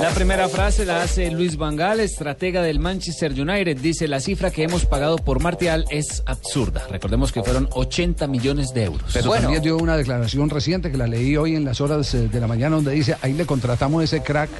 La 0.00 0.10
primera 0.10 0.48
frase 0.48 0.84
la 0.84 1.02
hace 1.02 1.30
Luis 1.30 1.56
Vangal, 1.56 2.00
estratega 2.00 2.62
del 2.62 2.78
Manchester 2.78 3.32
United. 3.32 3.78
Dice, 3.78 4.06
la 4.06 4.20
cifra 4.20 4.50
que 4.50 4.62
hemos 4.64 4.84
pagado 4.84 5.16
por 5.16 5.40
Martial 5.40 5.86
es 5.90 6.22
absurda. 6.26 6.86
Recordemos 6.90 7.32
que 7.32 7.42
fueron 7.42 7.68
80 7.72 8.26
millones 8.26 8.74
de 8.74 8.84
euros. 8.84 9.10
Pero 9.14 9.30
también 9.30 9.62
dio 9.62 9.78
una 9.78 9.96
declaración 9.96 10.50
reciente 10.50 10.90
que 10.90 10.98
la 10.98 11.06
leí 11.06 11.36
hoy 11.36 11.56
en 11.56 11.64
las 11.64 11.80
horas 11.80 12.12
eh, 12.14 12.28
de 12.28 12.40
la 12.40 12.46
mañana 12.46 12.76
donde 12.76 12.92
dice, 12.92 13.16
ahí 13.22 13.32
le 13.32 13.46
contratamos 13.46 14.04
ese 14.04 14.22
crack 14.22 14.50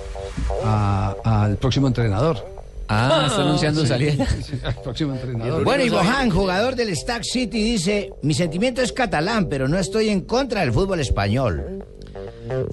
al 0.65 1.57
próximo 1.59 1.87
entrenador. 1.87 2.57
Ah, 2.89 3.25
está 3.27 3.43
anunciando 3.43 3.83
Sí, 3.83 3.89
salida. 3.89 4.27
sí, 4.43 4.53
próximo 4.83 5.15
entrenador. 5.15 5.65
Bueno, 5.65 5.85
y 5.85 5.91
Bohan, 5.91 6.31
jugador 6.31 6.77
del 6.77 6.97
Stack 6.97 7.25
City, 7.25 7.63
dice, 7.63 8.11
mi 8.23 8.33
sentimiento 8.33 8.81
es 8.81 8.93
catalán, 8.93 9.49
pero 9.51 9.69
no 9.69 9.77
estoy 9.77 10.09
en 10.09 10.23
contra 10.23 10.61
del 10.61 10.73
fútbol 10.73 11.01
español. 11.01 11.85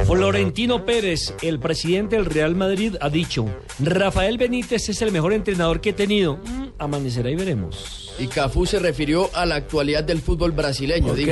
Florentino 0.05 0.85
Pérez, 0.85 1.33
el 1.41 1.59
presidente 1.59 2.15
del 2.15 2.25
Real 2.25 2.55
Madrid, 2.55 2.95
ha 3.01 3.09
dicho, 3.09 3.45
Rafael 3.79 4.37
Benítez 4.37 4.89
es 4.89 5.01
el 5.01 5.11
mejor 5.11 5.33
entrenador 5.33 5.81
que 5.81 5.89
he 5.89 5.93
tenido. 5.93 6.37
Mm, 6.37 6.67
amanecerá 6.77 7.29
y 7.29 7.35
veremos. 7.35 8.13
Y 8.19 8.27
Cafú 8.27 8.65
se 8.65 8.79
refirió 8.79 9.29
a 9.33 9.45
la 9.45 9.55
actualidad 9.55 10.03
del 10.03 10.21
fútbol 10.21 10.51
brasileño. 10.51 11.13
Dijo, 11.15 11.31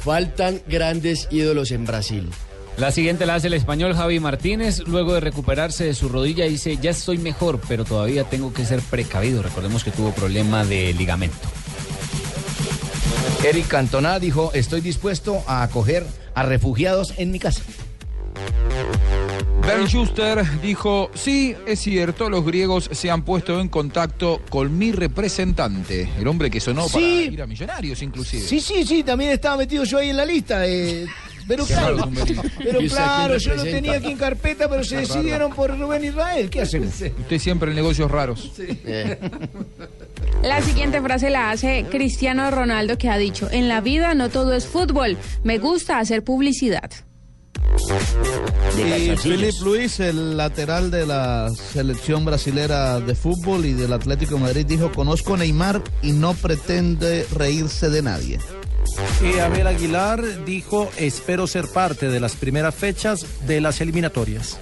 faltan 0.00 0.62
grandes 0.66 1.28
ídolos 1.30 1.70
en 1.72 1.84
Brasil. 1.84 2.28
La 2.78 2.92
siguiente 2.92 3.26
la 3.26 3.34
hace 3.34 3.48
el 3.48 3.54
español 3.54 3.94
Javi 3.94 4.20
Martínez. 4.20 4.86
Luego 4.86 5.14
de 5.14 5.20
recuperarse 5.20 5.84
de 5.84 5.94
su 5.94 6.08
rodilla, 6.08 6.44
dice: 6.44 6.78
Ya 6.80 6.90
estoy 6.90 7.18
mejor, 7.18 7.60
pero 7.66 7.84
todavía 7.84 8.24
tengo 8.24 8.52
que 8.52 8.64
ser 8.64 8.80
precavido. 8.82 9.42
Recordemos 9.42 9.82
que 9.82 9.90
tuvo 9.90 10.12
problema 10.12 10.64
de 10.64 10.94
ligamento. 10.94 11.48
Eric 13.44 13.68
Cantona 13.68 14.18
dijo, 14.18 14.50
estoy 14.52 14.80
dispuesto 14.80 15.42
a 15.46 15.62
acoger 15.62 16.04
a 16.38 16.42
refugiados 16.44 17.14
en 17.16 17.30
mi 17.30 17.38
casa. 17.38 17.62
Ben 19.66 19.86
Schuster 19.86 20.44
dijo, 20.62 21.10
sí, 21.14 21.54
es 21.66 21.80
cierto, 21.80 22.30
los 22.30 22.44
griegos 22.44 22.88
se 22.92 23.10
han 23.10 23.22
puesto 23.22 23.60
en 23.60 23.68
contacto 23.68 24.40
con 24.48 24.78
mi 24.78 24.92
representante, 24.92 26.08
el 26.18 26.26
hombre 26.26 26.50
que 26.50 26.60
sonó 26.60 26.88
Sí. 26.88 26.94
para 26.94 27.06
ir 27.34 27.42
a 27.42 27.46
Millonarios 27.46 28.00
inclusive. 28.02 28.42
Sí, 28.42 28.60
sí, 28.60 28.84
sí, 28.86 29.02
también 29.02 29.32
estaba 29.32 29.56
metido 29.58 29.84
yo 29.84 29.98
ahí 29.98 30.10
en 30.10 30.16
la 30.16 30.24
lista. 30.24 30.66
eh, 30.66 31.06
pero 31.46 31.64
claro, 31.64 32.08
pero 32.58 32.80
¿Y 32.82 32.86
usted 32.86 32.98
a 32.98 33.04
claro, 33.04 33.36
yo 33.38 33.54
lo 33.54 33.62
tenía 33.64 33.94
aquí 33.94 34.10
en 34.10 34.18
carpeta, 34.18 34.68
pero 34.68 34.84
se 34.84 34.98
decidieron 34.98 35.50
por 35.52 35.76
Rubén 35.78 36.04
Israel. 36.04 36.50
¿Qué 36.50 36.60
hacemos? 36.62 36.88
Usted 36.94 37.38
siempre 37.38 37.70
en 37.70 37.76
negocios 37.76 38.10
raros. 38.10 38.52
La 40.42 40.62
siguiente 40.62 41.00
frase 41.00 41.30
la 41.30 41.50
hace 41.50 41.84
Cristiano 41.90 42.50
Ronaldo 42.50 42.96
que 42.96 43.08
ha 43.08 43.18
dicho, 43.18 43.48
en 43.50 43.68
la 43.68 43.80
vida 43.80 44.14
no 44.14 44.28
todo 44.28 44.54
es 44.54 44.66
fútbol, 44.66 45.16
me 45.42 45.58
gusta 45.58 45.98
hacer 45.98 46.22
publicidad. 46.22 46.90
Y 48.76 49.16
Philip 49.16 49.54
Luis, 49.62 50.00
el 50.00 50.36
lateral 50.36 50.90
de 50.90 51.06
la 51.06 51.48
selección 51.50 52.24
brasilera 52.24 53.00
de 53.00 53.14
fútbol 53.14 53.66
y 53.66 53.72
del 53.72 53.92
Atlético 53.92 54.34
de 54.34 54.40
Madrid, 54.40 54.66
dijo, 54.66 54.92
conozco 54.92 55.34
a 55.34 55.38
Neymar 55.38 55.82
y 56.02 56.12
no 56.12 56.34
pretende 56.34 57.26
reírse 57.34 57.90
de 57.90 58.02
nadie. 58.02 58.38
Y 59.22 59.38
Abel 59.38 59.66
Aguilar 59.66 60.44
dijo, 60.44 60.90
espero 60.96 61.46
ser 61.46 61.66
parte 61.68 62.08
de 62.08 62.20
las 62.20 62.36
primeras 62.36 62.74
fechas 62.74 63.26
de 63.46 63.60
las 63.60 63.80
eliminatorias. 63.80 64.58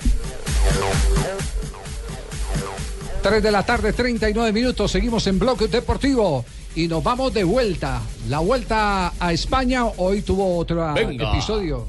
3 3.29 3.43
de 3.43 3.51
la 3.51 3.65
tarde, 3.67 3.93
39 3.93 4.53
minutos. 4.53 4.93
Seguimos 4.93 5.27
en 5.27 5.41
Bloque 5.41 5.67
Deportivo 5.67 6.45
y 6.77 6.87
nos 6.87 7.03
vamos 7.03 7.35
de 7.35 7.43
vuelta. 7.43 8.01
La 8.29 8.39
vuelta 8.39 9.15
a 9.19 9.33
España. 9.33 9.85
Hoy 9.85 10.23
tuvo 10.23 10.57
otro 10.57 10.95
Venga. 10.95 11.33
episodio. 11.33 11.89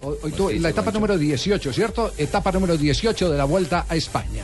Hoy, 0.00 0.16
hoy 0.24 0.32
tuvo 0.32 0.50
la 0.50 0.70
etapa 0.70 0.90
número 0.90 1.16
18, 1.16 1.72
¿cierto? 1.72 2.10
Etapa 2.18 2.50
número 2.50 2.76
18 2.76 3.30
de 3.30 3.38
la 3.38 3.44
vuelta 3.44 3.86
a 3.88 3.94
España. 3.94 4.42